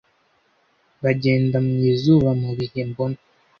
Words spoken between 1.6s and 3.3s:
mwizuba mubihe mbona